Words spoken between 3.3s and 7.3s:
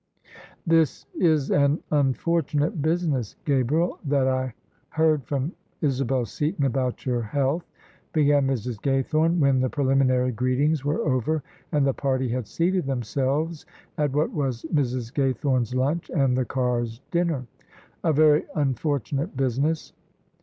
Gabriel, that I heard from Isabel Seaton about your